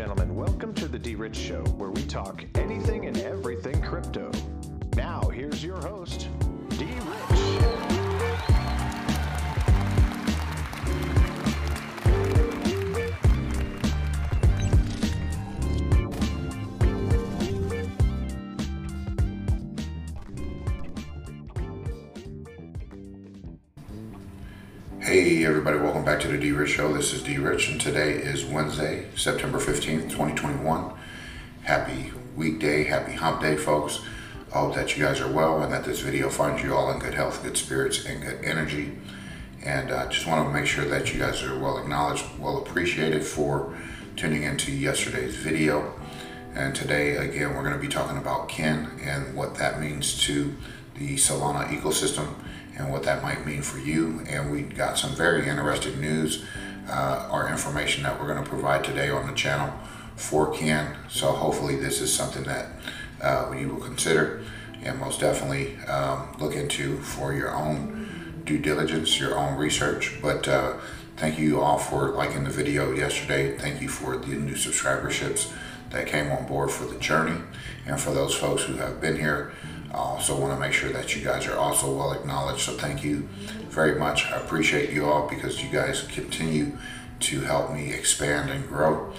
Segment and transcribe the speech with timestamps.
[0.00, 4.30] gentlemen, welcome to the D Rich Show, where we talk anything and everything crypto.
[4.96, 6.30] Now, here's your host,
[25.70, 26.92] everybody, welcome back to the D Rich Show.
[26.92, 30.92] This is D Rich, and today is Wednesday, September 15th, 2021.
[31.62, 34.00] Happy weekday, happy hump day, folks.
[34.52, 36.98] I hope that you guys are well and that this video finds you all in
[36.98, 38.98] good health, good spirits, and good energy.
[39.64, 42.58] And I uh, just want to make sure that you guys are well acknowledged, well
[42.58, 43.72] appreciated for
[44.16, 45.94] tuning into yesterday's video.
[46.52, 50.52] And today, again, we're going to be talking about Kin and what that means to
[50.96, 52.34] the Solana ecosystem
[52.80, 54.22] and what that might mean for you.
[54.28, 56.44] And we got some very interesting news
[56.88, 59.72] uh, or information that we're going to provide today on the channel
[60.16, 60.96] for Kin.
[61.08, 62.66] So hopefully this is something that
[63.20, 64.42] uh, you will consider
[64.82, 70.20] and most definitely um, look into for your own due diligence, your own research.
[70.22, 70.74] But uh,
[71.16, 73.58] thank you all for liking the video yesterday.
[73.58, 75.52] Thank you for the new subscriberships
[75.90, 77.40] that came on board for the journey.
[77.86, 79.52] And for those folks who have been here,
[79.98, 82.60] also want to make sure that you guys are also well acknowledged.
[82.60, 83.28] So thank you
[83.68, 84.26] very much.
[84.26, 86.78] I appreciate you all because you guys continue
[87.20, 89.12] to help me expand and grow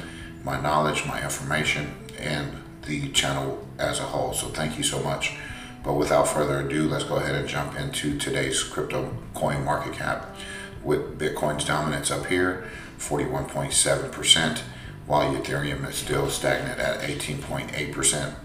[0.43, 2.51] my knowledge, my information, and
[2.83, 4.33] the channel as a whole.
[4.33, 5.35] So thank you so much.
[5.83, 10.35] But without further ado, let's go ahead and jump into today's crypto coin market cap
[10.83, 14.59] with Bitcoin's dominance up here, 41.7%,
[15.05, 18.35] while Ethereum is still stagnant at 18.8%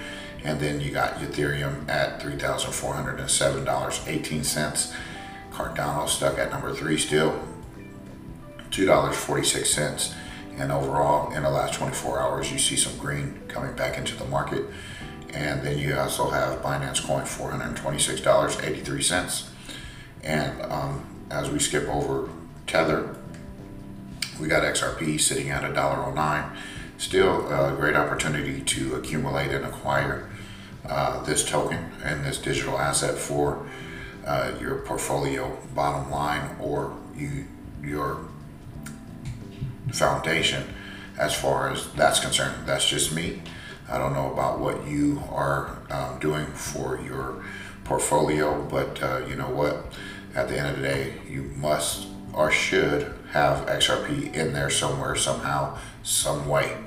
[0.43, 4.97] And then you got Ethereum at $3,407.18.
[5.62, 7.41] Cardano stuck at number three still,
[8.71, 10.15] $2.46.
[10.59, 14.27] And overall, in the last 24 hours, you see some green coming back into the
[14.27, 14.67] market.
[15.31, 19.49] And then you also have Binance Coin, $426.83.
[20.23, 22.29] And um, as we skip over
[22.67, 23.17] Tether,
[24.41, 26.56] we got XRP sitting at $1.09.
[26.99, 30.29] Still a great opportunity to accumulate and acquire
[30.87, 33.67] uh, this token and this digital asset for
[34.27, 37.47] uh, your portfolio bottom line or you
[37.83, 38.28] your
[39.93, 40.65] foundation
[41.19, 42.66] as far as that's concerned.
[42.66, 43.43] That's just me.
[43.88, 47.44] I don't know about what you are um, doing for your
[47.84, 49.93] portfolio, but uh, you know what?
[50.34, 55.15] At the end of the day, you must or should have XRP in there somewhere,
[55.16, 56.78] somehow, some way.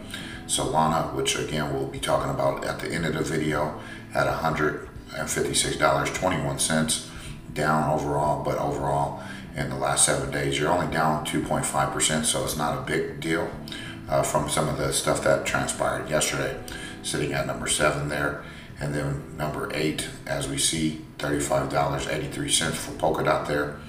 [0.48, 3.80] Solana, which again we'll be talking about at the end of the video,
[4.14, 7.12] at $156.21
[7.56, 9.24] down overall, but overall
[9.56, 13.50] in the last seven days, you're only down 2.5%, so it's not a big deal
[14.10, 16.60] uh, from some of the stuff that transpired yesterday,
[17.02, 18.44] sitting at number seven there.
[18.80, 23.80] And then number eight, as we see, $35.83 for Polkadot there.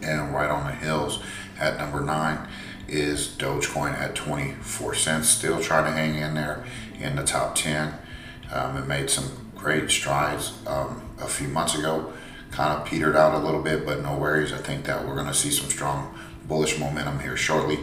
[0.00, 1.20] And right on the hills
[1.58, 2.48] at number nine
[2.86, 6.64] is Dogecoin at 24 cents, still trying to hang in there
[7.00, 7.94] in the top 10.
[8.52, 12.12] Um, it made some great strides um, a few months ago
[12.50, 14.52] kind of petered out a little bit, but no worries.
[14.52, 16.14] I think that we're going to see some strong
[16.46, 17.78] bullish momentum here shortly.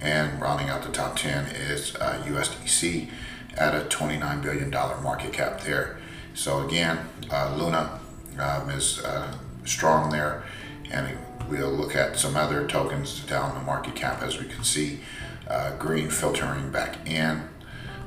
[0.00, 3.08] And rounding out the top 10 is uh, USDC
[3.56, 5.98] at a $29 billion market cap there.
[6.34, 6.98] So again,
[7.30, 8.00] uh, Luna
[8.38, 9.32] um, is uh,
[9.64, 10.44] strong there.
[10.90, 11.18] And
[11.48, 15.00] we'll look at some other tokens down the market cap as we can see.
[15.48, 17.42] Uh, green filtering back in.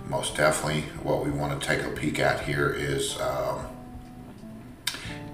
[0.07, 3.65] Most definitely what we want to take a peek at here is um,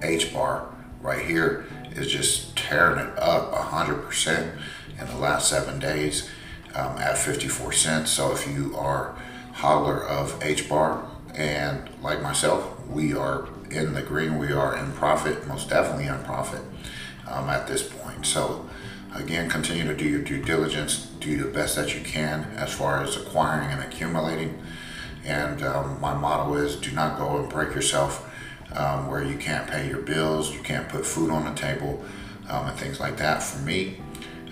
[0.02, 0.68] H bar
[1.00, 4.52] right here is just tearing it up 100%
[5.00, 6.28] in the last seven days
[6.74, 8.10] um, at 54 cents.
[8.10, 9.16] So if you are
[9.54, 14.92] hodler of H bar and like myself, we are in the green, we are in
[14.92, 16.62] profit, most definitely in profit.
[17.30, 18.26] um, at this point.
[18.26, 18.68] So
[19.14, 23.02] again, continue to do your due diligence, do the best that you can as far
[23.02, 24.60] as acquiring and accumulating.
[25.24, 28.24] And um, my motto is do not go and break yourself
[28.74, 32.02] um, where you can't pay your bills, you can't put food on the table,
[32.48, 33.42] um, and things like that.
[33.42, 34.00] For me,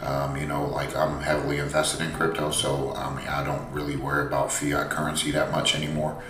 [0.02, 3.96] um, you know, like I'm heavily invested in crypto, so I mean, I don't really
[3.96, 6.22] worry about fiat currency that much anymore.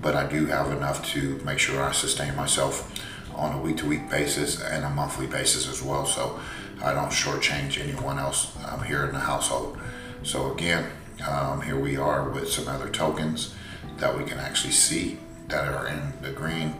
[0.00, 2.92] But I do have enough to make sure I sustain myself
[3.34, 6.06] on a week to week basis and a monthly basis as well.
[6.06, 6.40] So
[6.82, 9.78] I don't shortchange anyone else um, here in the household.
[10.24, 10.90] So again,
[11.28, 13.54] um, here we are with some other tokens
[13.98, 15.18] that we can actually see
[15.48, 16.74] that are in the green.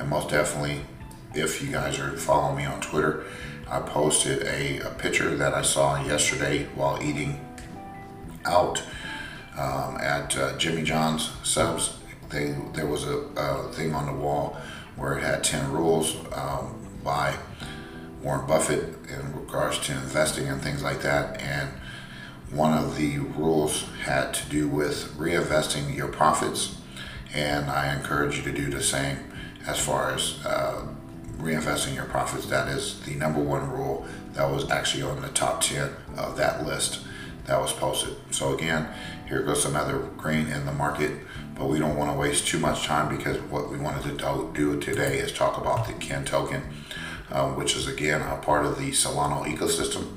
[0.00, 0.80] And most definitely,
[1.34, 3.24] if you guys are following me on Twitter,
[3.68, 7.38] I posted a, a picture that I saw yesterday while eating
[8.46, 8.82] out
[9.58, 11.98] um, at uh, Jimmy John's subs.
[12.30, 14.56] They, there was a, a, thing on the wall
[14.96, 16.74] where it had 10 rules um,
[17.04, 17.36] by
[18.22, 21.42] Warren Buffett in regards to investing and things like that.
[21.42, 21.68] And
[22.50, 26.78] one of the rules had to do with reinvesting your profits.
[27.34, 29.29] And I encourage you to do the same
[29.66, 30.86] as far as uh,
[31.38, 32.46] reinvesting your profits.
[32.46, 36.64] That is the number one rule that was actually on the top 10 of that
[36.64, 37.00] list
[37.46, 38.14] that was posted.
[38.30, 38.88] So again,
[39.26, 41.12] here goes some other green in the market,
[41.54, 44.80] but we don't want to waste too much time because what we wanted to do
[44.80, 46.62] today is talk about the Kin token,
[47.30, 50.16] uh, which is again a part of the Solana ecosystem.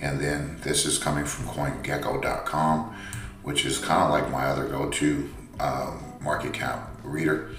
[0.00, 2.94] And then this is coming from CoinGecko.com,
[3.42, 7.50] which is kind of like my other go-to um, market cap reader.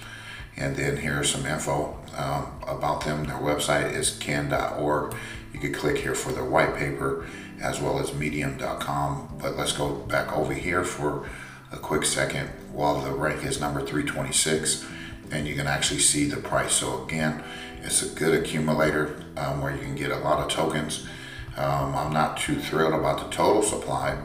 [0.58, 3.26] And then here's some info um, about them.
[3.26, 5.16] Their website is kin.org.
[5.54, 7.26] You can click here for their white paper
[7.62, 9.38] as well as medium.com.
[9.42, 11.28] But let's go back over here for
[11.72, 14.86] a quick second while the rank is number 326
[15.32, 16.74] and you can actually see the price.
[16.74, 17.44] So again,
[17.84, 21.06] it's a good accumulator um, where you can get a lot of tokens.
[21.56, 24.18] Um, I'm not too thrilled about the total supply,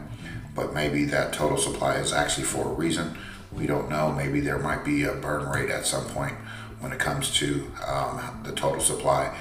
[0.55, 3.17] but maybe that total supply is actually for a reason.
[3.55, 4.13] We don't know.
[4.13, 6.35] Maybe there might be a burn rate at some point
[6.81, 9.37] when it comes to um, the total supply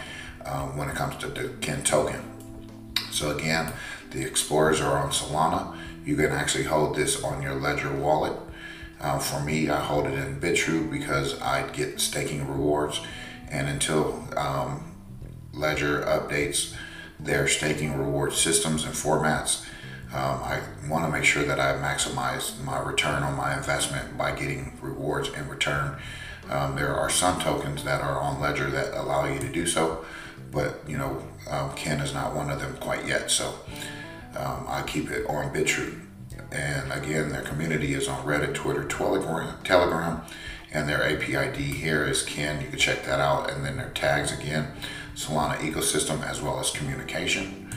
[0.46, 2.22] um, when it comes to the Kin token.
[3.12, 3.74] So again,
[4.12, 5.76] the explorers are on Solana.
[6.06, 8.38] You can actually hold this on your Ledger wallet.
[9.00, 13.02] Uh, for me, I hold it in Bitrue because I get staking rewards.
[13.50, 14.96] And until um,
[15.54, 16.76] Ledger updates
[17.20, 19.66] their staking reward systems and formats,
[20.14, 24.32] um, I want to make sure that I maximize my return on my investment by
[24.34, 25.98] getting rewards in return.
[26.50, 30.04] Um, there are some tokens that are on Ledger that allow you to do so,
[30.52, 33.32] but you know, um, Kin is not one of them quite yet.
[33.32, 33.56] So
[34.36, 36.02] um, I keep it on Bitrue.
[36.52, 40.22] And again, their community is on Reddit, Twitter, Telegram,
[40.74, 42.60] and their API ID here is Kin.
[42.62, 43.50] You can check that out.
[43.50, 44.74] And then their tags again,
[45.16, 47.70] Solana ecosystem as well as communication.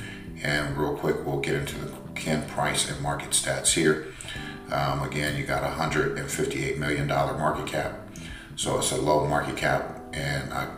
[0.42, 4.06] And real quick, we'll get into the Kin price and market stats here.
[4.70, 7.98] Um, again, you got a $158 million market cap.
[8.56, 10.00] So it's a low market cap.
[10.12, 10.68] And I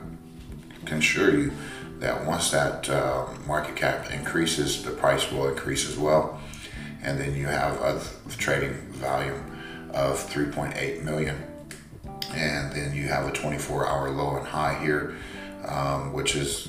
[0.85, 1.53] can assure you
[1.99, 6.41] that once that uh, market cap increases, the price will increase as well.
[7.03, 8.03] And then you have a
[8.37, 9.59] trading volume
[9.93, 11.37] of 3.8 million.
[12.35, 15.17] And then you have a 24 hour low and high here,
[15.67, 16.69] um, which is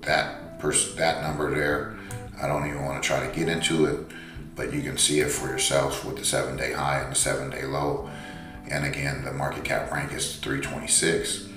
[0.00, 1.96] that pers- that number there
[2.40, 4.06] I don't even want to try to get into it,
[4.56, 7.50] but you can see it for yourself with the seven day high and the seven
[7.50, 8.10] day low.
[8.70, 11.48] And again, the market cap rank is 326.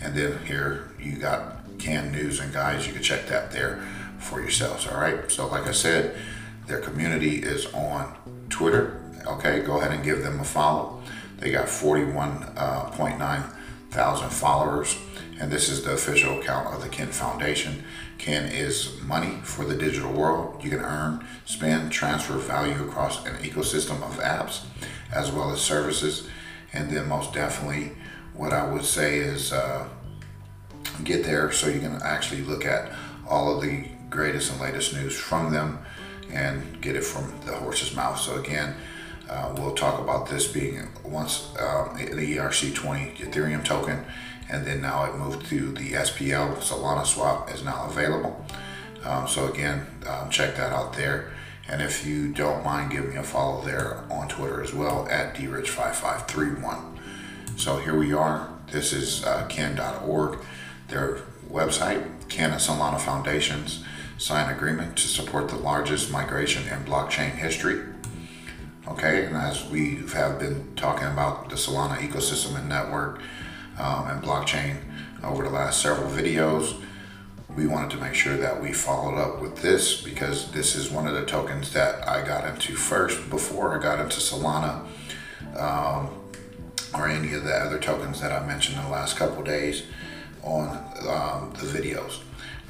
[0.02, 2.88] And then here you got Kin News and Guides.
[2.88, 3.84] You can check that there
[4.18, 4.88] for yourselves.
[4.88, 5.32] All right.
[5.32, 6.16] So, like I said,
[6.66, 8.16] their community is on
[8.50, 9.02] Twitter.
[9.28, 11.02] Okay, go ahead and give them a follow.
[11.38, 13.50] They got 41.9 uh,
[13.92, 14.98] thousand followers,
[15.40, 17.84] and this is the official account of the Kin Foundation.
[18.18, 20.64] Kin is money for the digital world.
[20.64, 24.66] You can earn, spend, transfer value across an ecosystem of apps
[25.12, 26.30] as well as services.
[26.72, 27.92] And then, most definitely,
[28.34, 29.88] what I would say is uh,
[31.04, 32.92] get there so you can actually look at
[33.28, 35.80] all of the greatest and latest news from them
[36.32, 38.20] and get it from the horse's mouth.
[38.20, 38.76] So again,
[39.30, 44.06] uh, we'll talk about this being once um, the ERC20 Ethereum token,
[44.50, 48.46] and then now it moved to the SPL Solana swap is now available.
[49.04, 51.32] Um, so again, um, check that out there.
[51.68, 55.36] And if you don't mind, give me a follow there on Twitter as well at
[55.36, 57.00] drich5531.
[57.56, 58.50] So here we are.
[58.72, 60.40] This is uh, kin.org,
[60.88, 61.20] their
[61.50, 63.84] website, Kin and Solana Foundations
[64.18, 67.82] sign agreement to support the largest migration in blockchain history.
[68.88, 73.22] Okay, and as we have been talking about the Solana ecosystem and network
[73.78, 74.78] um, and blockchain
[75.24, 76.82] over the last several videos,
[77.56, 81.08] we wanted to make sure that we followed up with this because this is one
[81.08, 84.86] of the tokens that I got into first before I got into Solana
[85.56, 86.10] um,
[86.94, 89.84] or any of the other tokens that I mentioned in the last couple days
[90.42, 90.70] on
[91.08, 92.20] um, the videos.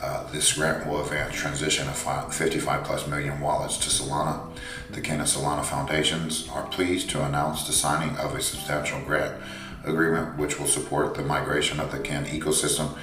[0.02, 4.50] Uh, this grant will advance transition of 55 plus million wallets to Solana.
[4.92, 9.42] The and Solana Foundations are pleased to announce the signing of a substantial grant
[9.84, 12.98] agreement which will support the migration of the Kin ecosystem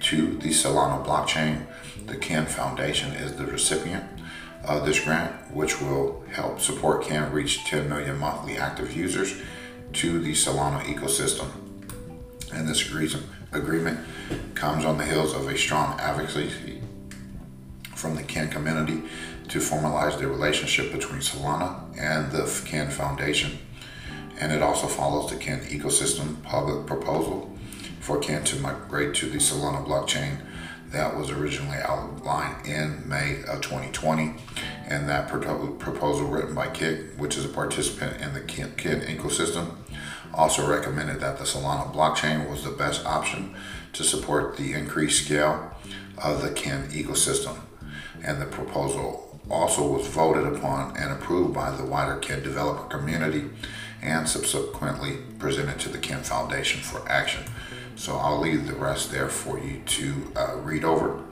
[0.00, 1.66] to the Solana blockchain.
[2.06, 4.04] The Kin Foundation is the recipient
[4.64, 9.40] of this grant, which will help support Kin reach 10 million monthly active users
[9.94, 11.48] to the Solana ecosystem.
[12.52, 12.84] And this
[13.52, 14.00] agreement
[14.54, 16.80] comes on the heels of a strong advocacy
[17.94, 19.02] from the Kin community
[19.48, 23.58] to formalize the relationship between Solana and the Kin Foundation.
[24.38, 27.56] And it also follows the Kin ecosystem public proposal
[28.00, 30.38] for Kin to migrate to the Solana blockchain
[30.92, 34.34] that was originally outlined in May of 2020.
[34.86, 39.74] And that proposal written by Kik, which is a participant in the Kin ecosystem,
[40.32, 43.54] also recommended that the Solana blockchain was the best option
[43.94, 45.72] to support the increased scale
[46.22, 47.58] of the Kin ecosystem.
[48.22, 53.44] And the proposal also was voted upon and approved by the wider Kin developer community
[54.06, 57.44] and subsequently presented to the Kin Foundation for action.
[57.96, 61.22] So I'll leave the rest there for you to uh, read over.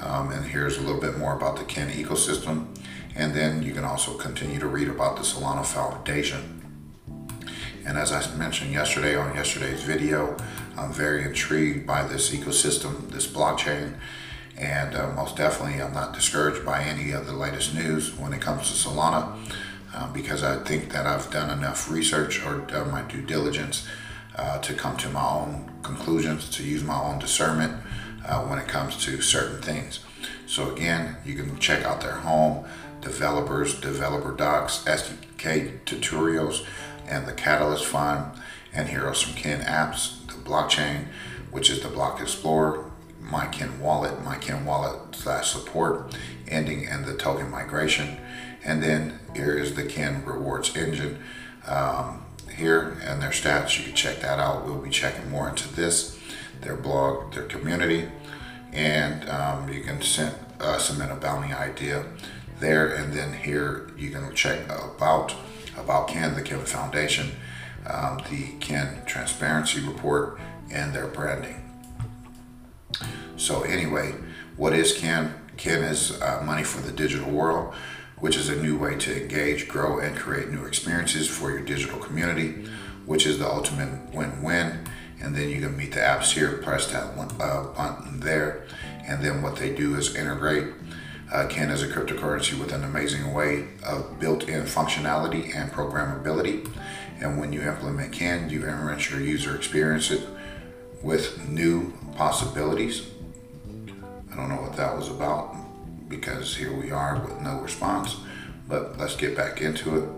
[0.00, 2.66] Um, and here's a little bit more about the Kin ecosystem.
[3.14, 6.62] And then you can also continue to read about the Solana Foundation
[7.84, 10.36] and as I mentioned yesterday on yesterday's video,
[10.76, 13.94] I'm very intrigued by this ecosystem, this blockchain,
[14.56, 18.40] and uh, most definitely I'm not discouraged by any of the latest news when it
[18.40, 19.36] comes to Solana
[19.94, 23.86] uh, because I think that I've done enough research or done my due diligence
[24.36, 27.82] uh, to come to my own conclusions, to use my own discernment
[28.26, 30.00] uh, when it comes to certain things.
[30.46, 32.64] So again, you can check out their home,
[33.00, 36.64] developers, developer docs, SDK tutorials,
[37.06, 38.38] and the Catalyst Fund.
[38.72, 41.06] And here are some Kin apps, the blockchain,
[41.50, 46.16] which is the Block Explorer, My Kin Wallet, My Kin Wallet slash support,
[46.48, 48.16] ending and the token migration.
[48.64, 51.18] And then here is the Kin Rewards Engine
[51.66, 52.24] um,
[52.56, 53.78] here and their stats.
[53.78, 54.64] You can check that out.
[54.64, 56.18] We'll be checking more into this,
[56.60, 58.08] their blog, their community,
[58.72, 62.04] and um, you can send, uh, submit a bounty idea
[62.60, 62.88] there.
[62.94, 65.34] And then here you can check about
[65.78, 67.32] about Kin, the Kin Foundation,
[67.86, 70.38] um, the Kin Transparency Report,
[70.70, 71.58] and their branding.
[73.36, 74.14] So anyway,
[74.56, 75.34] what is Kin?
[75.56, 77.74] Kin is uh, money for the digital world,
[78.22, 81.98] which is a new way to engage, grow, and create new experiences for your digital
[81.98, 82.50] community,
[83.04, 84.86] which is the ultimate win-win.
[85.20, 88.64] And then you can meet the apps here, press that uh, button there,
[89.08, 90.72] and then what they do is integrate
[91.32, 96.70] uh, Kin is a cryptocurrency with an amazing way of built-in functionality and programmability.
[97.20, 100.24] And when you implement Kin, you enrich your user experience it
[101.02, 103.04] with new possibilities.
[104.30, 105.61] I don't know what that was about
[106.12, 108.16] because here we are with no response,
[108.68, 110.08] but let's get back into it.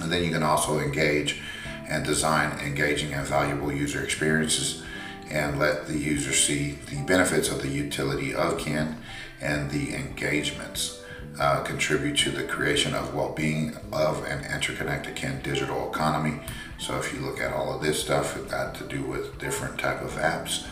[0.00, 1.40] And then you can also engage
[1.88, 4.82] and design engaging and valuable user experiences
[5.28, 8.96] and let the user see the benefits of the utility of Kin
[9.40, 11.02] and the engagements
[11.38, 16.40] uh, contribute to the creation of well-being of an interconnected Kin digital economy.
[16.78, 19.78] So if you look at all of this stuff, it got to do with different
[19.78, 20.66] type of apps.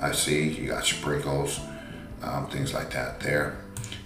[0.00, 1.60] I see you got sprinkles,
[2.22, 3.61] um, things like that there.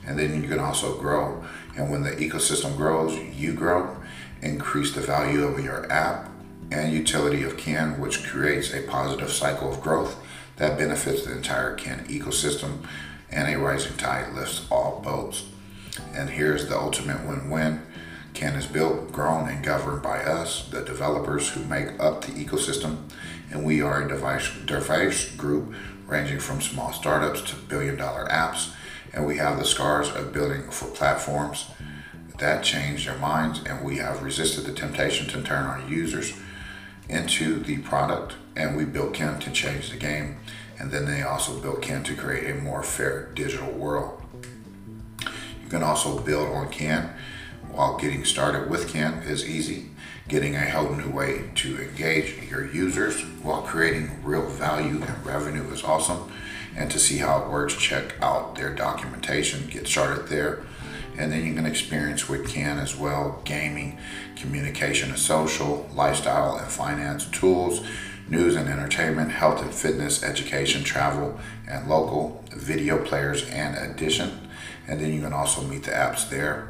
[0.06, 1.44] And then you can also grow.
[1.76, 3.96] And when the ecosystem grows, you grow,
[4.42, 6.30] increase the value of your app
[6.70, 10.16] and utility of Kin, which creates a positive cycle of growth
[10.56, 12.86] that benefits the entire Kin ecosystem.
[13.30, 15.46] And a rising tide lifts all boats.
[16.14, 17.82] And here's the ultimate win-win.
[18.34, 23.08] Kin is built, grown, and governed by us, the developers who make up the ecosystem,
[23.50, 25.72] and we are a device, device group
[26.06, 28.74] ranging from small startups to billion dollar apps,
[29.16, 32.38] and we have the scars of building for platforms mm-hmm.
[32.38, 36.34] that change their minds, and we have resisted the temptation to turn our users
[37.08, 40.36] into the product, and we built Kin to change the game,
[40.78, 44.20] and then they also built Kin to create a more fair digital world.
[45.22, 47.08] You can also build on Kin
[47.72, 49.86] while getting started with Kin is easy.
[50.28, 55.70] Getting a whole new way to engage your users while creating real value and revenue
[55.72, 56.32] is awesome.
[56.76, 60.62] And to see how it works, check out their documentation, get started there.
[61.18, 63.98] And then you can experience Kin as well gaming,
[64.36, 67.80] communication and social, lifestyle and finance tools,
[68.28, 74.46] news and entertainment, health and fitness, education, travel, and local, video players and addition
[74.88, 76.68] and then you can also meet the apps there.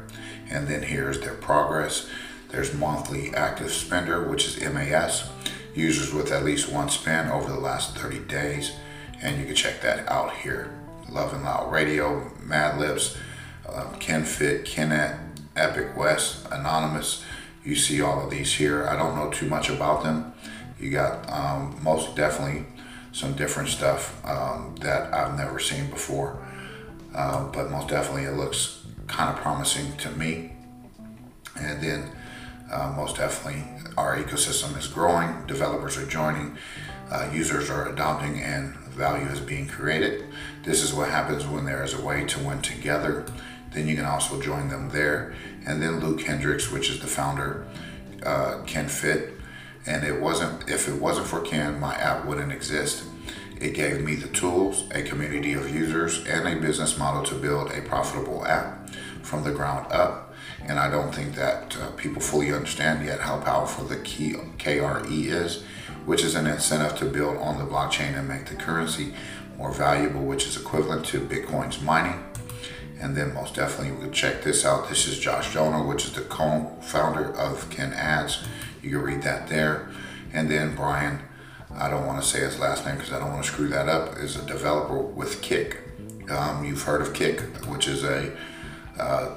[0.49, 2.09] And then here's their progress.
[2.49, 5.29] There's monthly active spender, which is MAS,
[5.75, 8.71] users with at least one spend over the last 30 days.
[9.21, 10.73] And you can check that out here.
[11.09, 13.17] Love and Loud Radio, Mad Libs,
[13.67, 15.17] um, KinFit, Kinit,
[15.55, 17.23] Epic West, Anonymous.
[17.63, 18.87] You see all of these here.
[18.87, 20.33] I don't know too much about them.
[20.79, 22.65] You got um, most definitely
[23.11, 26.37] some different stuff um, that I've never seen before.
[27.15, 30.51] Uh, but most definitely it looks kind of promising to me.
[31.59, 32.11] And then
[32.71, 33.63] uh, most definitely
[33.97, 36.57] our ecosystem is growing, developers are joining,
[37.09, 40.25] uh, users are adopting, and value is being created.
[40.63, 43.25] This is what happens when there is a way to win together.
[43.71, 45.33] Then you can also join them there.
[45.65, 47.65] And then Luke Hendricks, which is the founder,
[48.23, 49.33] uh, KinFit.
[49.85, 53.05] And it wasn't if it wasn't for Kin, my app wouldn't exist.
[53.59, 57.71] It gave me the tools, a community of users, and a business model to build
[57.71, 58.89] a profitable app
[59.23, 60.33] from the ground up.
[60.65, 65.09] And I don't think that uh, people fully understand yet how powerful the key KRE
[65.09, 65.63] is,
[66.07, 69.13] which is an incentive to build on the blockchain and make the currency
[69.57, 72.23] more valuable, which is equivalent to Bitcoin's mining.
[72.99, 74.89] And then most definitely we could check this out.
[74.89, 78.43] This is Josh Jonah, which is the co-founder of Kin Ads.
[78.81, 79.89] You can read that there.
[80.33, 81.19] And then Brian
[81.79, 83.87] I don't want to say his last name because I don't want to screw that
[83.87, 85.77] up, is a developer with Kik.
[86.29, 88.35] Um, you've heard of Kik, which is a
[88.97, 89.35] uh,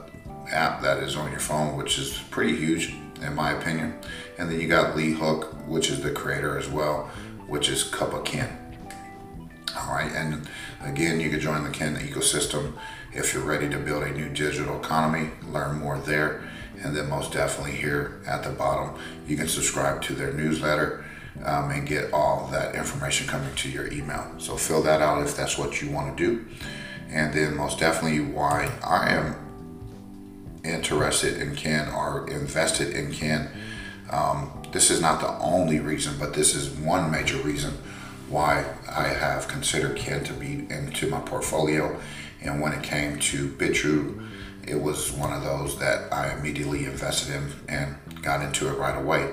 [0.51, 3.99] app that is on your phone, which is pretty huge in my opinion.
[4.39, 7.11] And then you got Lee Hook, which is the creator as well,
[7.47, 8.49] which is Cup of Kin.
[9.77, 10.49] All right, and
[10.83, 12.75] again, you can join the Kin ecosystem
[13.13, 15.31] if you're ready to build a new digital economy.
[15.49, 16.43] Learn more there,
[16.83, 21.05] and then most definitely here at the bottom, you can subscribe to their newsletter
[21.45, 24.35] um, and get all that information coming to your email.
[24.39, 26.47] So fill that out if that's what you want to do.
[27.09, 29.50] And then most definitely why I am
[30.65, 33.49] interested in Kin or invested in Kin.
[34.11, 37.75] Um, this is not the only reason, but this is one major reason
[38.29, 41.99] why I have considered Kin to be into my portfolio.
[42.43, 44.27] And when it came to Bitrue,
[44.67, 48.97] it was one of those that I immediately invested in and got into it right
[48.97, 49.33] away.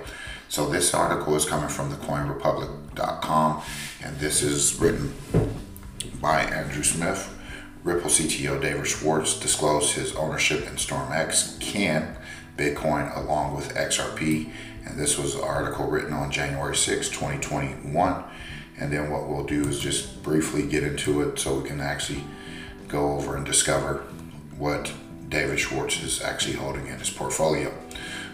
[0.50, 3.62] So this article is coming from thecoinrepublic.com
[4.04, 5.14] and this is written
[6.22, 7.37] by Andrew Smith.
[7.88, 12.18] Ripple CTO David Schwartz disclosed his ownership in StormX, Kin
[12.58, 14.52] Bitcoin along with XRP.
[14.86, 18.24] And this was an article written on January 6, 2021.
[18.78, 22.26] And then what we'll do is just briefly get into it so we can actually
[22.90, 24.04] go over and discover
[24.58, 24.92] what
[25.30, 27.74] David Schwartz is actually holding in his portfolio.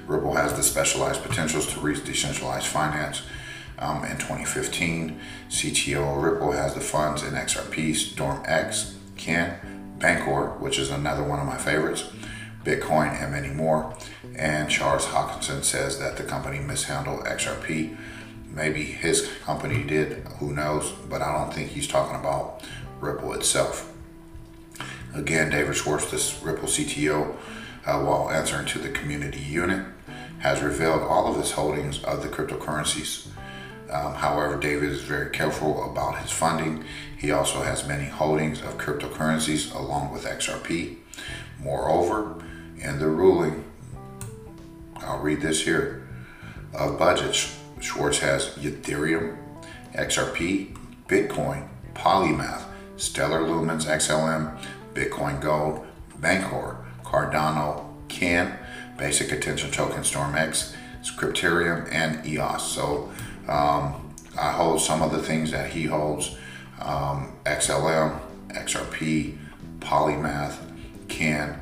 [0.08, 3.22] Ripple has the specialized potentials to reach decentralized finance.
[3.78, 9.54] Um, in 2015, CTO Ripple has the funds in XRP, StormX, Kin,
[10.00, 12.04] Bancor, which is another one of my favorites,
[12.66, 13.96] Bitcoin, and many more.
[14.36, 17.96] And Charles Hoskinson says that the company mishandled XRP.
[18.50, 22.64] Maybe his company did, who knows, but I don't think he's talking about
[23.00, 23.94] Ripple itself.
[25.16, 27.36] Again, David Schwartz, this Ripple CTO,
[27.86, 29.86] uh, while answering to the community unit,
[30.40, 33.28] has revealed all of his holdings of the cryptocurrencies
[33.90, 36.84] Um, however, David is very careful about his funding.
[37.24, 40.98] He also has many holdings of cryptocurrencies along with XRP.
[41.58, 42.44] Moreover,
[42.78, 43.64] in the ruling,
[44.98, 46.06] I'll read this here,
[46.74, 49.38] of budgets, Schwartz has Ethereum,
[49.94, 50.76] XRP,
[51.08, 52.66] Bitcoin, Polymath,
[52.98, 54.60] Stellar Lumens XLM,
[54.94, 55.88] Bitcoin Gold,
[56.20, 58.52] Bancor, Cardano, Kin,
[58.98, 62.70] Basic Attention Token StormX, Scripterium, and EOS.
[62.70, 63.10] So
[63.48, 66.36] um, I hold some of the things that he holds
[66.84, 68.19] um, XLM,
[68.50, 69.38] XRP,
[69.80, 70.58] Polymath,
[71.08, 71.60] Kin,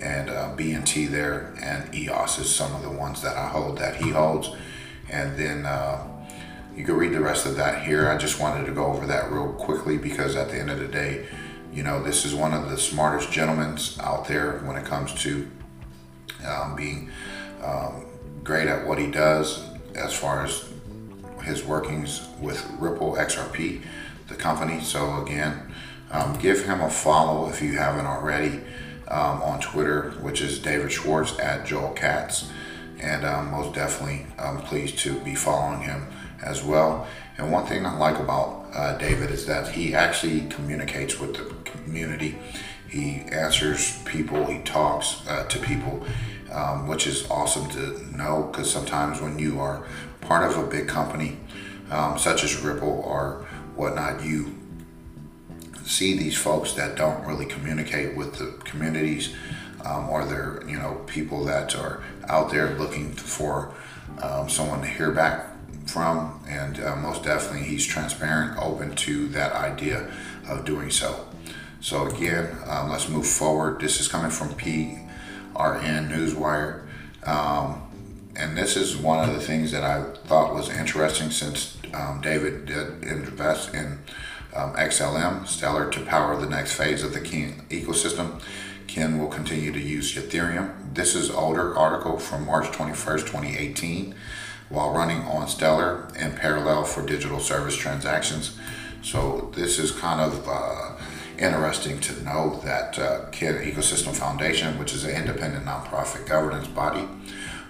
[0.00, 3.96] and uh, BNT there, and EOS is some of the ones that I hold that
[3.96, 4.50] he holds.
[5.10, 6.06] And then uh,
[6.74, 8.08] you can read the rest of that here.
[8.08, 10.88] I just wanted to go over that real quickly because at the end of the
[10.88, 11.26] day,
[11.72, 15.48] you know, this is one of the smartest gentlemen out there when it comes to
[16.46, 17.10] um, being
[17.62, 18.06] um,
[18.44, 20.68] great at what he does as far as
[21.42, 23.82] his workings with Ripple XRP,
[24.28, 24.80] the company.
[24.80, 25.72] So again,
[26.10, 28.60] um, give him a follow if you haven't already
[29.08, 32.50] um, on Twitter, which is David Schwartz at Joel Katz.
[33.00, 36.06] And um, most definitely, I'm pleased to be following him
[36.42, 37.06] as well.
[37.36, 41.70] And one thing I like about uh, David is that he actually communicates with the
[41.70, 42.38] community.
[42.88, 46.04] He answers people, he talks uh, to people,
[46.50, 49.84] um, which is awesome to know because sometimes when you are
[50.20, 51.36] part of a big company,
[51.90, 53.46] um, such as Ripple or
[53.78, 54.54] whatnot, you
[55.84, 59.34] see these folks that don't really communicate with the communities?
[59.84, 63.72] Um, or they're you know people that are out there looking for
[64.20, 65.46] um, someone to hear back
[65.86, 66.40] from?
[66.48, 70.10] And uh, most definitely he's transparent open to that idea
[70.48, 71.28] of doing so.
[71.80, 73.80] So again um, let's move forward.
[73.80, 75.08] This is coming from prn
[75.54, 76.84] newswire.
[77.26, 77.82] Um,
[78.34, 82.66] and this is one of the things that i thought was interesting since um, david
[82.66, 83.98] did invest in
[84.54, 88.40] um, XLM, Stellar, to power the next phase of the Kin ecosystem.
[88.86, 90.94] Kin will continue to use Ethereum.
[90.94, 94.14] This is older article from March 21st, 2018,
[94.70, 98.58] while running on Stellar in parallel for digital service transactions.
[99.02, 100.96] So this is kind of uh,
[101.38, 107.06] interesting to know that uh, Kin Ecosystem Foundation, which is an independent nonprofit governance body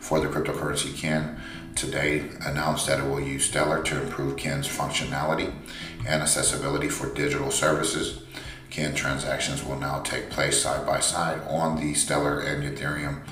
[0.01, 1.37] for the cryptocurrency Kin,
[1.79, 5.55] today announced that it will use Stellar to improve Kin's functionality
[6.07, 8.23] and accessibility for digital services.
[8.69, 13.23] Kin transactions will now take place side by side on the Stellar and Ethereum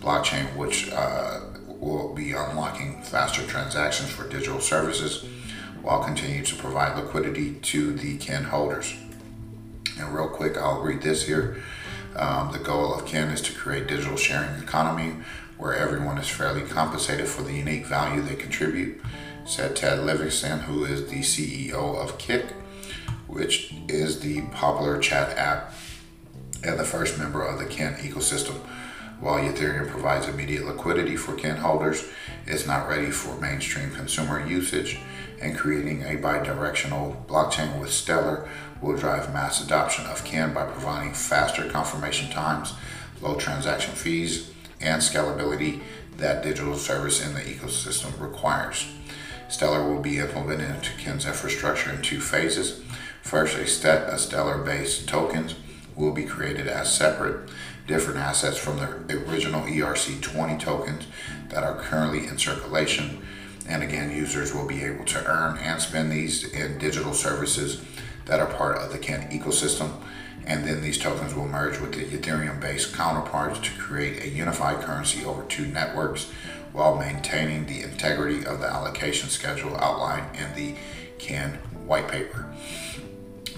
[0.00, 5.24] blockchain, which uh, will be unlocking faster transactions for digital services
[5.82, 8.96] while continuing to provide liquidity to the Kin holders.
[9.98, 11.62] And real quick, I'll read this here.
[12.16, 15.16] Um, the goal of Kin is to create digital sharing economy
[15.60, 19.00] where everyone is fairly compensated for the unique value they contribute,
[19.44, 22.46] said Ted Livingston, who is the CEO of Kik,
[23.26, 25.74] which is the popular chat app
[26.64, 28.56] and the first member of the Kin ecosystem.
[29.20, 32.08] While Ethereum provides immediate liquidity for Kin holders,
[32.46, 34.98] it's not ready for mainstream consumer usage,
[35.42, 38.48] and creating a bi-directional blockchain with Stellar
[38.80, 42.72] will drive mass adoption of Kin by providing faster confirmation times,
[43.20, 45.80] low transaction fees, and scalability
[46.16, 48.86] that digital service in the ecosystem requires.
[49.48, 52.82] Stellar will be implemented into Kin's infrastructure in two phases.
[53.22, 55.54] First, a set of Stellar-based tokens
[55.96, 57.50] will be created as separate,
[57.86, 61.06] different assets from the original ERC20 tokens
[61.48, 63.26] that are currently in circulation.
[63.68, 67.82] And again, users will be able to earn and spend these in digital services
[68.26, 69.90] that are part of the Kin ecosystem
[70.46, 75.24] and then these tokens will merge with the Ethereum-based counterparts to create a unified currency
[75.24, 76.30] over two networks
[76.72, 80.74] while maintaining the integrity of the allocation schedule outlined in the
[81.18, 81.52] Kin
[81.86, 82.46] white paper.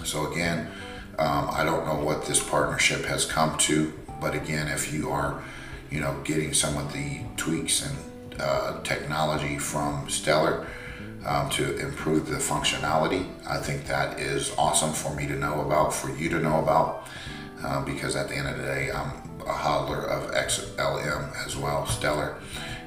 [0.03, 0.67] So again,
[1.19, 5.41] um, I don't know what this partnership has come to, but again, if you are,
[5.89, 10.67] you know, getting some of the tweaks and uh, technology from Stellar,
[11.25, 13.27] um, to improve the functionality.
[13.47, 17.07] I think that is awesome for me to know about, for you to know about,
[17.63, 21.85] uh, because at the end of the day, I'm a hodler of XLM as well,
[21.85, 22.35] Stellar,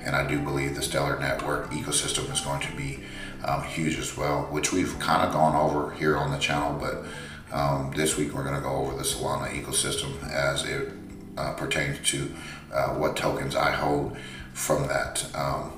[0.02, 3.00] and I do believe the Stellar network ecosystem is going to be
[3.44, 7.04] um, huge as well, which we've kind of gone over here on the channel, but
[7.52, 10.92] um, this week we're going to go over the Solana ecosystem as it
[11.36, 12.30] uh, pertains to
[12.72, 14.16] uh, what tokens I hold
[14.52, 15.72] from that um,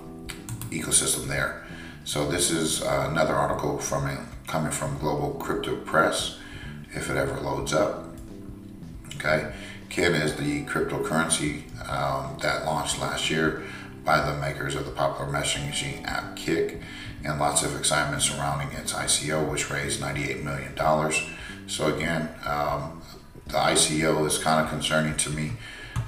[0.71, 1.67] ecosystem there.
[2.09, 4.09] So this is uh, another article from
[4.47, 6.39] coming from Global Crypto Press,
[6.95, 8.07] if it ever loads up.
[9.17, 9.53] Okay,
[9.91, 13.63] Kin is the cryptocurrency um, that launched last year
[14.07, 16.81] by the makers of the popular messaging app Kik,
[17.27, 21.69] and lots of excitement surrounding its ICO, which raised $98 million.
[21.69, 23.03] So, again, um,
[23.49, 25.53] the ICO is kind of concerning to me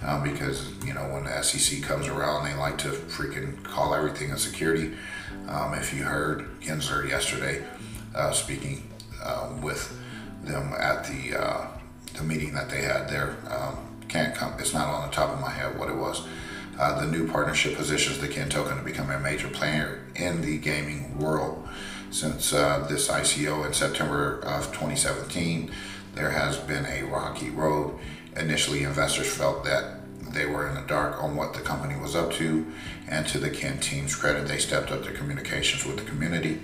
[0.03, 4.31] um, because, you know, when the SEC comes around, they like to freaking call everything
[4.31, 4.95] a security.
[5.51, 7.65] Um, if you heard Gensler yesterday
[8.15, 8.89] uh, speaking
[9.21, 9.99] uh, with
[10.45, 11.67] them at the uh,
[12.15, 13.77] the meeting that they had there, um,
[14.09, 14.55] can't come.
[14.59, 16.27] It's not on the top of my head what it was.
[16.79, 20.57] Uh, the new partnership positions the Kin token to become a major player in the
[20.59, 21.69] gaming world.
[22.11, 25.71] Since uh, this ICO in September of 2017,
[26.15, 27.99] there has been a rocky road.
[28.37, 30.00] Initially, investors felt that
[30.33, 32.67] they were in the dark on what the company was up to,
[33.09, 36.61] and to the Kin team's credit, they stepped up their communications with the community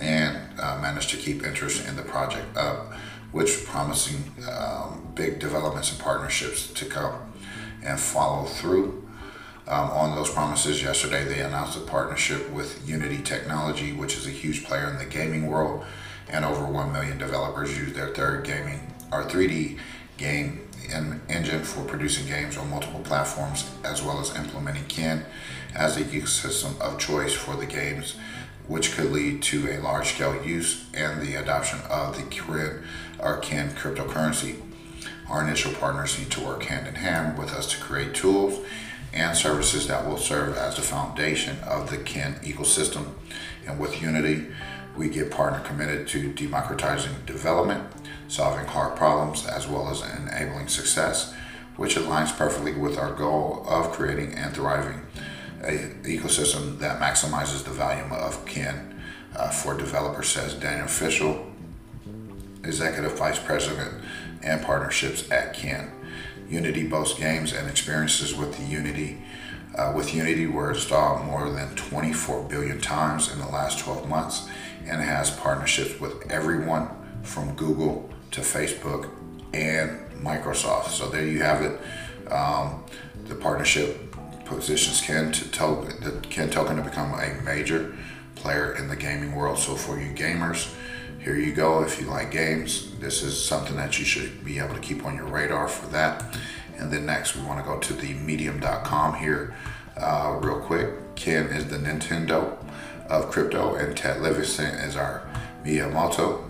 [0.00, 2.92] and uh, managed to keep interest in the project up,
[3.30, 7.14] which promising um, big developments and partnerships to come
[7.82, 8.98] and follow through.
[9.68, 14.30] Um, on those promises yesterday, they announced a partnership with Unity Technology, which is a
[14.30, 15.84] huge player in the gaming world,
[16.28, 19.78] and over 1 million developers use their third gaming or 3D
[20.16, 20.61] game
[21.28, 25.24] engine for producing games on multiple platforms, as well as implementing Kin
[25.74, 28.16] as the ecosystem of choice for the games,
[28.66, 32.82] which could lead to a large-scale use and the adoption of the Kin
[33.18, 34.60] or Kin cryptocurrency.
[35.28, 38.64] Our initial partners need to work hand in hand with us to create tools
[39.12, 43.06] and services that will serve as the foundation of the Kin ecosystem.
[43.66, 44.48] And with Unity,
[44.96, 47.82] we get partner committed to democratizing development,
[48.28, 50.02] solving hard problems, as well as
[50.42, 51.34] enabling success,
[51.76, 55.00] which aligns perfectly with our goal of creating and thriving
[55.62, 59.00] an ecosystem that maximizes the value of Kin
[59.36, 61.46] uh, for developers, says Daniel Fishel,
[62.64, 64.02] Executive Vice President
[64.42, 65.90] and Partnerships at Kin.
[66.48, 69.22] Unity boasts games and experiences with the Unity.
[69.76, 74.48] Uh, with Unity, were installed more than 24 billion times in the last 12 months
[74.86, 76.88] and has partnerships with everyone
[77.22, 79.08] from Google to Facebook
[79.54, 80.88] and Microsoft.
[80.88, 81.80] So there you have it.
[82.32, 82.84] Um,
[83.26, 87.94] the partnership positions Kin to token, Kin token to become a major
[88.34, 89.58] player in the gaming world.
[89.58, 90.72] So for you gamers,
[91.18, 91.82] here you go.
[91.82, 95.14] If you like games, this is something that you should be able to keep on
[95.14, 96.36] your radar for that.
[96.78, 99.54] And then next, we want to go to the medium.com here
[99.96, 101.14] uh, real quick.
[101.14, 102.56] Kin is the Nintendo
[103.08, 105.22] of crypto, and Ted Livingston is our
[105.64, 106.42] Miyamoto.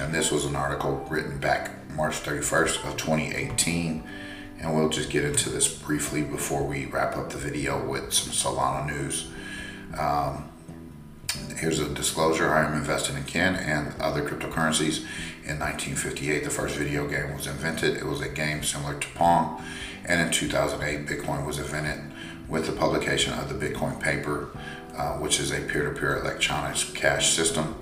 [0.00, 4.02] And this was an article written back March 31st of 2018.
[4.60, 8.32] And we'll just get into this briefly before we wrap up the video with some
[8.32, 9.28] Solana news.
[9.98, 10.52] Um,
[11.56, 15.04] Here's a disclosure I am invested in Kin and other cryptocurrencies.
[15.44, 17.96] In 1958, the first video game was invented.
[17.96, 19.62] It was a game similar to Pong.
[20.04, 22.12] And in 2008, Bitcoin was invented
[22.48, 24.50] with the publication of the Bitcoin paper,
[24.96, 27.76] uh, which is a peer to peer electronic cash system.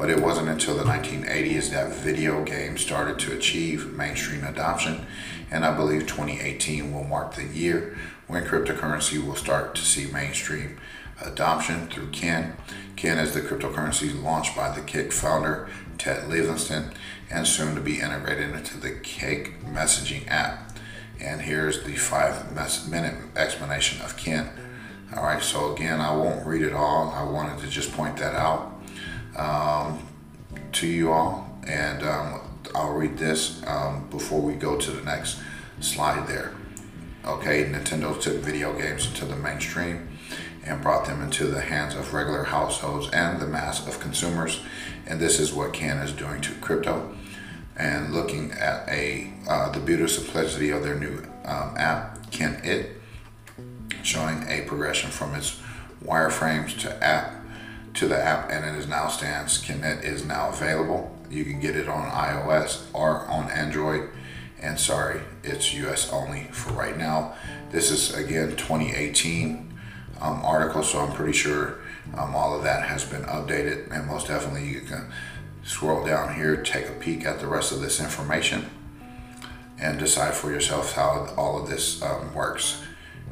[0.00, 5.06] But it wasn't until the 1980s that video games started to achieve mainstream adoption.
[5.50, 10.78] And I believe 2018 will mark the year when cryptocurrency will start to see mainstream
[11.20, 12.54] adoption through Kin.
[12.96, 16.92] Kin is the cryptocurrency launched by the Kik founder, Ted Livingston,
[17.30, 20.72] and soon to be integrated into the Kik messaging app.
[21.20, 22.54] And here's the five
[22.88, 24.48] minute explanation of Kin.
[25.14, 27.10] All right, so again, I won't read it all.
[27.10, 28.69] I wanted to just point that out
[29.36, 30.06] um,
[30.72, 31.58] to you all.
[31.66, 32.40] And um,
[32.74, 35.40] I'll read this um, before we go to the next
[35.80, 36.54] slide there.
[37.24, 40.08] Okay, Nintendo took video games into the mainstream
[40.64, 44.60] and brought them into the hands of regular households and the mass of consumers.
[45.06, 47.14] And this is what Kin is doing to crypto.
[47.76, 52.90] And looking at a uh, the beautiful simplicity of their new um, app, Kinit,
[54.02, 55.60] showing a progression from its
[56.04, 57.39] wireframes to app
[58.00, 59.62] to the app, and it is now stands.
[59.62, 61.14] Kinit is now available.
[61.30, 64.08] You can get it on iOS or on Android.
[64.58, 67.34] And sorry, it's US only for right now.
[67.70, 69.78] This is again 2018
[70.22, 71.80] um, article, so I'm pretty sure
[72.16, 73.94] um, all of that has been updated.
[73.94, 75.12] And most definitely, you can
[75.62, 78.70] scroll down here, take a peek at the rest of this information,
[79.78, 82.82] and decide for yourself how all of this um, works.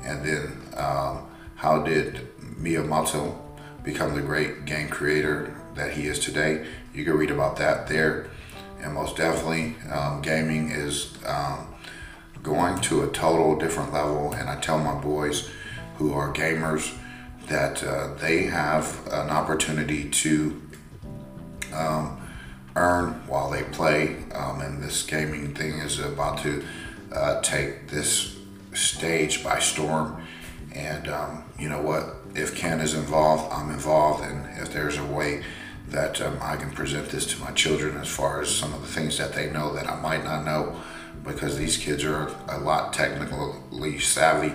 [0.05, 1.27] And then, um,
[1.57, 3.48] how did Miyamoto
[3.89, 6.67] become the great game creator that he is today?
[6.93, 8.29] You can read about that there.
[8.83, 11.67] And most definitely, um, gaming is um,
[12.43, 14.35] going to a total different level.
[14.35, 15.51] And I tell my boys,
[15.97, 16.97] who are gamers
[17.49, 20.63] that uh, they have an opportunity to
[21.75, 22.21] um,
[22.77, 24.17] earn while they play.
[24.35, 26.63] Um, and this gaming thing is about to
[27.13, 28.37] uh, take this
[28.75, 30.23] stage by storm.
[30.75, 32.18] And um, you know what?
[32.39, 34.23] If Kin is involved, I'm involved.
[34.25, 35.43] And if there's a way
[35.89, 38.87] that um, I can present this to my children as far as some of the
[38.87, 40.81] things that they know that I might not know,
[41.25, 44.53] because these kids are a lot technically savvy,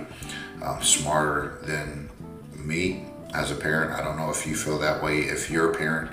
[0.62, 2.10] um, smarter than
[2.56, 4.00] me as a parent.
[4.00, 6.12] I don't know if you feel that way if you're a parent,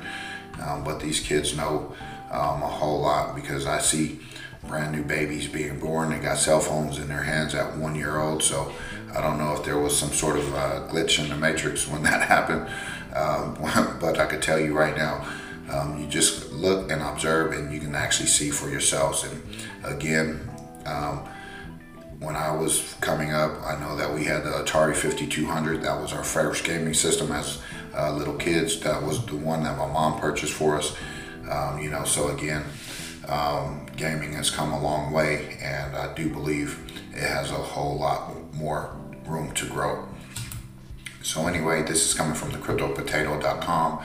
[0.61, 1.95] um, but these kids know
[2.31, 4.21] um, a whole lot because I see
[4.67, 6.11] brand new babies being born.
[6.11, 8.43] They got cell phones in their hands at one year old.
[8.43, 8.73] So
[9.15, 12.03] I don't know if there was some sort of uh, glitch in the matrix when
[12.03, 12.67] that happened.
[13.15, 13.57] Um,
[14.01, 15.27] but I could tell you right now,
[15.71, 19.25] um, you just look and observe and you can actually see for yourselves.
[19.25, 19.43] And
[19.85, 20.51] again,
[20.87, 21.29] um,
[22.19, 25.83] when I was coming up, I know that we had the Atari 5200.
[25.83, 27.63] That was our first gaming system as
[27.97, 28.81] uh, little kids.
[28.81, 30.95] That was the one that my mom purchased for us.
[31.51, 32.65] Um, you know, so again,
[33.29, 36.79] um, gaming has come a long way, and I do believe
[37.13, 38.97] it has a whole lot more
[39.27, 40.07] room to grow.
[41.23, 44.05] So anyway, this is coming from the CryptoPotato.com.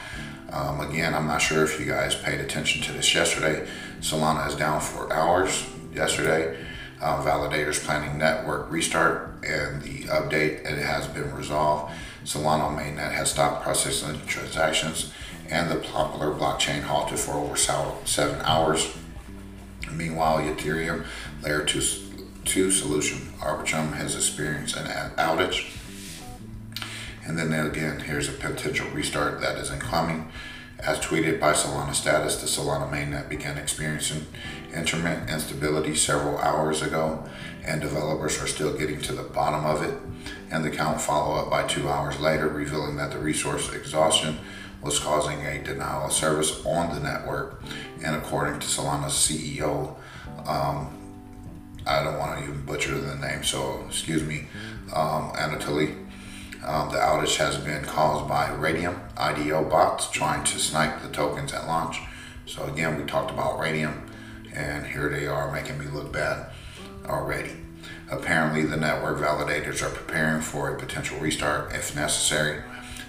[0.51, 3.67] Um, again, I'm not sure if you guys paid attention to this yesterday.
[3.99, 6.57] Solana is down for hours yesterday
[7.01, 11.93] um, validators planning network restart and the update it has been resolved.
[12.23, 15.13] Solana mainnet has stopped processing transactions
[15.49, 18.95] and the popular blockchain halted for over seven hours.
[19.91, 21.05] Meanwhile, Ethereum
[21.43, 21.79] layer 2,
[22.45, 24.85] two solution Arbitrum has experienced an
[25.17, 25.75] outage.
[27.25, 30.31] And then again, here's a potential restart that is incoming.
[30.79, 34.27] As tweeted by Solana Status, the Solana mainnet began experiencing
[34.73, 37.23] intermittent instability several hours ago,
[37.63, 39.97] and developers are still getting to the bottom of it.
[40.51, 44.37] And the count follow up by two hours later, revealing that the resource exhaustion
[44.83, 47.63] was causing a denial of service on the network.
[48.03, 49.95] And according to Solana's CEO,
[50.45, 50.95] um,
[51.87, 54.47] I don't want to even butcher the name, so excuse me,
[54.93, 56.05] um, Anatoly
[56.65, 61.53] um, the outage has been caused by Raydium IDO bots trying to snipe the tokens
[61.53, 61.99] at launch.
[62.47, 64.09] So again, we talked about Raydium,
[64.51, 66.47] and here they are making me look bad
[67.05, 67.51] already.
[68.09, 72.63] Apparently, the network validators are preparing for a potential restart if necessary,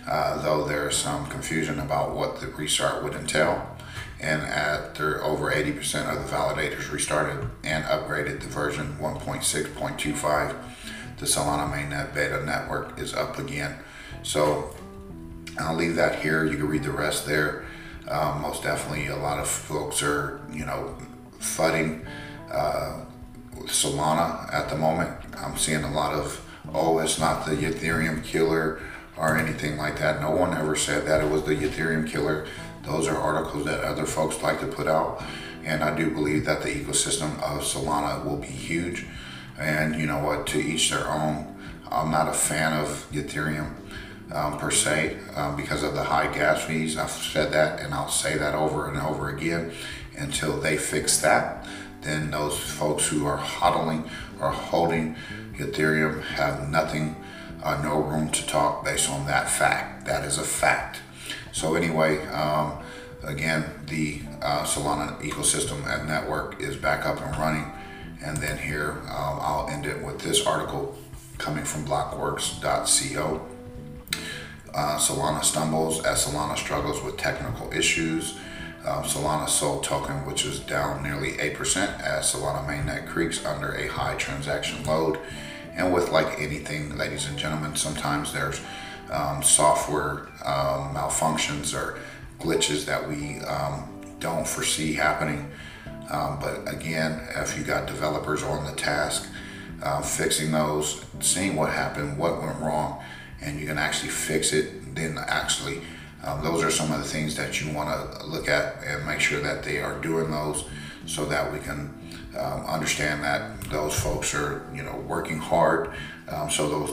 [0.07, 3.75] uh, though there is some confusion about what the restart would entail.
[4.21, 10.57] And after over 80% of the validators restarted and upgraded to version 1.6.25
[11.19, 13.77] the Solana mainnet beta network is up again.
[14.23, 14.75] So
[15.59, 16.45] I'll leave that here.
[16.45, 17.65] You can read the rest there.
[18.09, 20.97] Um, most definitely, a lot of folks are, you know,
[21.41, 22.07] fudding
[22.51, 23.05] uh,
[23.65, 25.13] Solana at the moment.
[25.37, 28.81] I'm seeing a lot of, oh, it's not the Ethereum killer
[29.17, 30.21] or anything like that.
[30.21, 32.47] No one ever said that it was the Ethereum killer.
[32.87, 35.23] Those are articles that other folks like to put out.
[35.65, 39.05] And I do believe that the ecosystem of Solana will be huge.
[39.59, 41.55] And you know what, to each their own.
[41.91, 43.73] I'm not a fan of Ethereum
[44.33, 46.97] um, per se um, because of the high gas fees.
[46.97, 49.73] I've said that and I'll say that over and over again
[50.17, 51.67] until they fix that.
[52.03, 54.09] Then those folks who are hodling
[54.41, 55.17] or holding
[55.55, 57.17] Ethereum have nothing,
[57.63, 60.07] uh, no room to talk based on that fact.
[60.07, 61.01] That is a fact.
[61.57, 62.81] So, anyway, um,
[63.23, 67.73] again, the uh, Solana ecosystem and network is back up and running.
[68.23, 70.95] And then here, um, I'll end it with this article
[71.39, 73.47] coming from blockworks.co.
[74.75, 78.37] Uh, Solana stumbles as Solana struggles with technical issues.
[78.85, 83.87] Um, Solana sold token, which is down nearly 8% as Solana mainnet creaks under a
[83.87, 85.19] high transaction load.
[85.75, 88.61] And with like anything, ladies and gentlemen, sometimes there's
[89.11, 91.99] um, software um, malfunctions or
[92.39, 93.89] glitches that we um,
[94.21, 95.51] don't foresee happening.
[96.11, 99.29] Um, but again, if you got developers on the task,
[99.83, 103.03] uh, fixing those, seeing what happened, what went wrong,
[103.41, 105.81] and you can actually fix it, then actually,
[106.25, 109.21] um, those are some of the things that you want to look at and make
[109.21, 110.65] sure that they are doing those
[111.07, 111.93] so that we can
[112.39, 115.93] um, understand that those folks are, you know, working hard.
[116.29, 116.91] Um, so those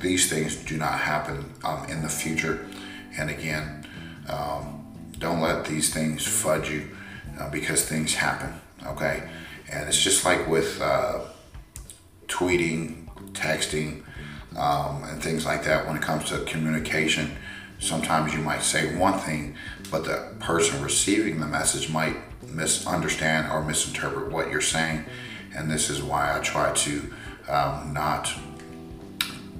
[0.00, 2.66] these things do not happen um, in the future.
[3.18, 3.86] And again,
[4.28, 4.84] um,
[5.18, 6.90] don't let these things fudge you
[7.38, 9.28] uh, because things happen, okay?
[9.70, 11.20] And it's just like with uh,
[12.26, 14.02] tweeting, texting,
[14.56, 17.36] um, and things like that when it comes to communication.
[17.78, 19.56] Sometimes you might say one thing,
[19.90, 22.16] but the person receiving the message might
[22.48, 25.04] misunderstand or misinterpret what you're saying.
[25.56, 27.14] And this is why I try to
[27.48, 28.32] um, not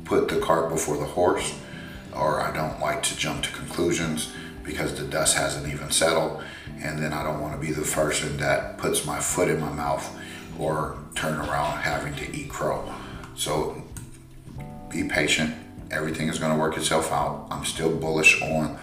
[0.05, 1.59] put the cart before the horse,
[2.15, 4.33] or I don't like to jump to conclusions
[4.63, 6.43] because the dust hasn't even settled.
[6.81, 9.73] And then I don't want to be the person that puts my foot in my
[9.73, 10.17] mouth
[10.59, 12.93] or turn around having to eat crow.
[13.37, 13.83] So
[14.91, 15.55] be patient.
[15.91, 17.47] Everything is going to work itself out.
[17.51, 18.79] I'm still bullish on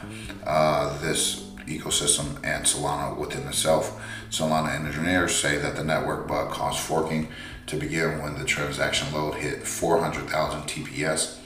[0.46, 4.02] uh, this ecosystem and Solana within itself.
[4.30, 7.28] Solana engineers say that the network bug caused forking
[7.72, 11.38] to begin when the transaction load hit 400,000 TPS.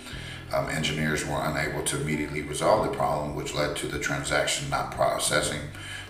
[0.51, 4.91] Um, engineers were unable to immediately resolve the problem, which led to the transaction not
[4.91, 5.61] processing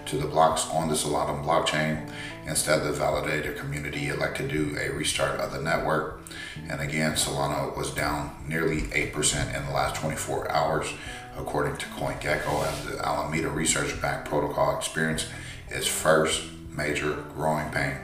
[0.05, 2.09] to the blocks on the Solana blockchain.
[2.47, 6.21] Instead, the validator community elected to do a restart of the network.
[6.69, 10.93] And again, Solana was down nearly 8% in the last 24 hours,
[11.37, 15.27] according to CoinGecko, as the Alameda Research backed protocol experienced
[15.69, 17.97] its first major growing pain.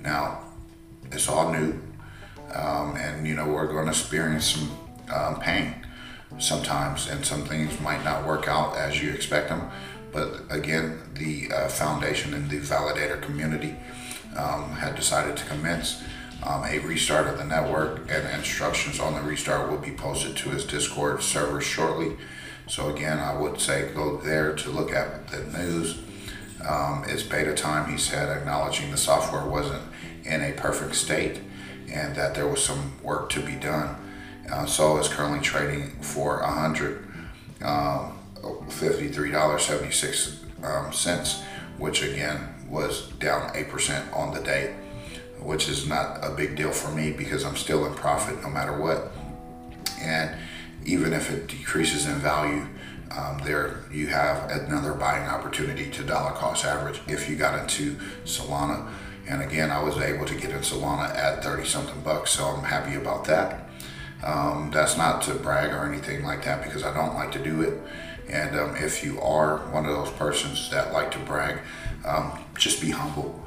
[0.00, 0.43] Now,
[1.14, 1.80] it's all new,
[2.52, 4.70] um, and you know, we're going to experience some
[5.12, 5.74] um, pain
[6.38, 9.70] sometimes, and some things might not work out as you expect them.
[10.12, 13.76] But again, the uh, foundation and the validator community
[14.36, 16.02] um, had decided to commence
[16.42, 20.50] um, a restart of the network, and instructions on the restart will be posted to
[20.50, 22.16] his Discord server shortly.
[22.66, 25.98] So again, I would say go there to look at the news.
[26.66, 29.82] Um, it's beta time, he said, acknowledging the software wasn't
[30.24, 31.40] in a perfect state
[31.92, 33.96] and that there was some work to be done.
[34.50, 37.06] Uh, Sol is currently trading for a hundred
[37.62, 38.18] um,
[41.78, 44.74] which again was down eight percent on the day,
[45.40, 48.76] which is not a big deal for me because I'm still in profit no matter
[48.76, 49.12] what.
[50.00, 50.36] And
[50.84, 52.66] even if it decreases in value,
[53.10, 57.96] um, there you have another buying opportunity to dollar cost average if you got into
[58.24, 58.90] Solana.
[59.26, 62.64] And again, I was able to get in Solana at 30 something bucks, so I'm
[62.64, 63.70] happy about that.
[64.22, 67.62] Um, that's not to brag or anything like that because I don't like to do
[67.62, 67.80] it.
[68.28, 71.58] And um, if you are one of those persons that like to brag,
[72.04, 73.40] um, just be humble.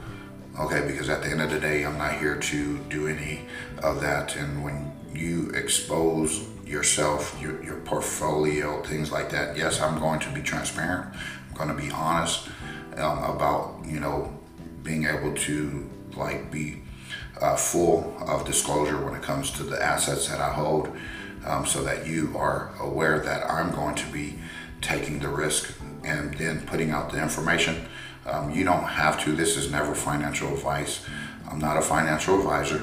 [0.60, 3.42] Okay, because at the end of the day, I'm not here to do any
[3.84, 4.36] of that.
[4.36, 10.30] And when you expose yourself, your, your portfolio, things like that, yes, I'm going to
[10.32, 11.16] be transparent.
[11.50, 12.50] I'm going to be honest
[12.98, 14.37] um, about, you know,
[14.88, 16.82] being able to like be
[17.42, 20.90] uh, full of disclosure when it comes to the assets that I hold
[21.46, 24.40] um, so that you are aware that I'm going to be
[24.82, 27.86] taking the risk and then putting out the information.
[28.26, 29.36] Um, you don't have to.
[29.36, 31.06] This is never financial advice.
[31.50, 32.82] I'm not a financial advisor.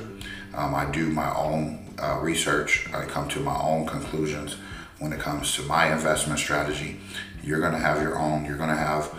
[0.55, 2.87] Um, I do my own uh, research.
[2.93, 4.57] I come to my own conclusions
[4.99, 7.01] when it comes to my investment strategy.
[7.43, 8.45] You're going to have your own.
[8.45, 9.13] You're going to have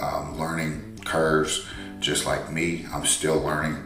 [0.00, 1.66] um, learning curves
[2.06, 2.86] just like me.
[2.92, 3.82] I'm still learning.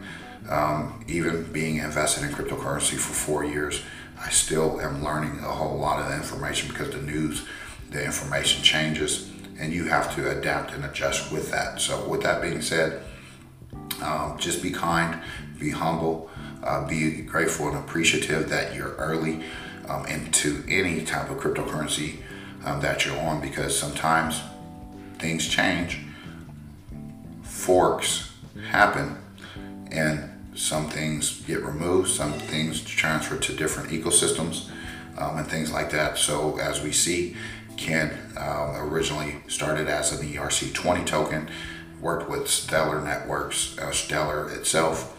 [0.47, 3.81] Um, even being invested in cryptocurrency for four years,
[4.19, 7.45] I still am learning a whole lot of information because the news,
[7.89, 11.81] the information changes, and you have to adapt and adjust with that.
[11.81, 13.01] So, with that being said,
[14.03, 15.19] um, just be kind,
[15.59, 16.29] be humble,
[16.63, 19.43] uh, be grateful and appreciative that you're early
[19.87, 22.17] um, into any type of cryptocurrency
[22.65, 24.41] um, that you're on because sometimes
[25.17, 25.99] things change,
[27.61, 28.31] forks
[28.69, 29.17] happen,
[29.91, 34.69] and some things get removed, some things transfer to different ecosystems
[35.17, 36.17] um, and things like that.
[36.17, 37.35] So as we see,
[37.77, 41.49] Kin um, originally started as an ERC20 token,
[42.01, 45.17] worked with Stellar Networks, uh, Stellar itself,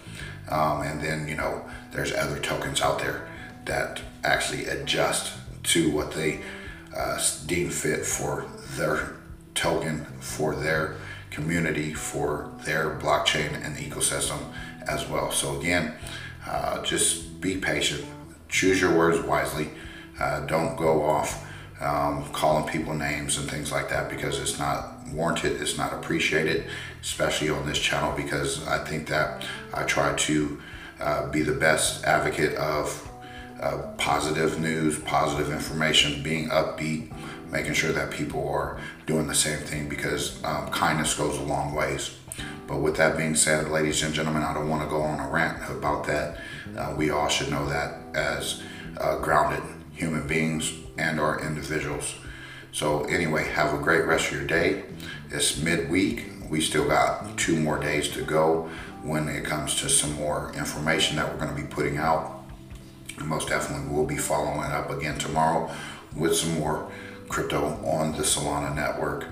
[0.51, 3.29] um, and then you know there's other tokens out there
[3.67, 5.33] that actually adjust
[5.63, 6.41] to what they
[6.97, 9.15] uh, deem fit for their
[9.55, 10.97] token, for their
[11.33, 14.39] community, for their blockchain and ecosystem
[14.87, 15.31] as well.
[15.33, 15.95] So again,
[16.47, 18.05] uh, just be patient,
[18.49, 19.71] choose your words wisely.
[20.21, 21.45] Uh, don't go off
[21.81, 26.67] um, calling people names and things like that because it's not warranted, it's not appreciated,
[27.01, 30.63] especially on this channel because I think that I try to
[31.01, 33.11] uh, be the best advocate of
[33.61, 37.13] uh, positive news, positive information, being upbeat,
[37.51, 41.75] making sure that people are doing the same thing because um, kindness goes a long
[41.75, 42.17] ways.
[42.67, 45.29] But with that being said, ladies and gentlemen, I don't want to go on a
[45.29, 46.39] rant about that.
[46.77, 48.63] Uh, we all should know that as
[48.99, 52.15] uh, grounded human beings and our individuals.
[52.73, 54.85] So anyway, have a great rest of your day.
[55.31, 56.25] It's midweek.
[56.49, 58.71] We still got two more days to go
[59.03, 62.45] when it comes to some more information that we're going to be putting out.
[63.19, 65.71] And most definitely we'll be following up again tomorrow
[66.17, 66.91] with some more
[67.33, 69.27] crypto on the Solana network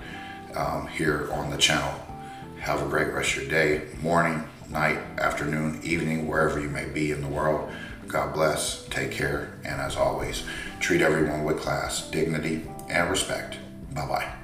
[0.55, 1.93] um, here on the channel.
[2.59, 7.11] Have a great rest of your day, morning, night, afternoon, evening, wherever you may be
[7.11, 7.71] in the world.
[8.07, 10.43] God bless, take care, and as always,
[10.79, 13.57] treat everyone with class, dignity, and respect.
[13.93, 14.40] Bye bye.